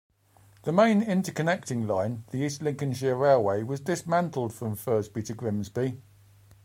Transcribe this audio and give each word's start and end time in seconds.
The 0.63 0.71
main 0.71 1.03
interconnecting 1.05 1.87
line, 1.87 2.23
the 2.31 2.39
East 2.39 2.63
Lincolnshire 2.63 3.13
Railway, 3.15 3.61
was 3.61 3.81
dismantled 3.81 4.51
from 4.51 4.75
Firsby 4.75 5.21
to 5.21 5.35
Grimsby. 5.35 6.01